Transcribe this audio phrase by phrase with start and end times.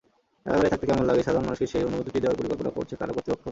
[0.45, 3.45] কারাগারে থাকতে কেমন লাগে—সাধারণ মানুষকে সেই অনুভূতিটি দেওয়ার পরিকল্পনা করছে কারা কর্তৃপক্ষ।